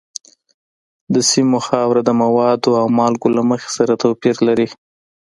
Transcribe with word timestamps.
د 1.13 1.15
سیمو 1.31 1.59
خاوره 1.67 2.01
د 2.05 2.11
موادو 2.21 2.71
او 2.81 2.85
مالګو 2.97 3.29
له 3.37 3.41
مخې 3.49 3.69
سره 3.77 3.99
توپیر 4.03 4.35
لري. 4.47 4.67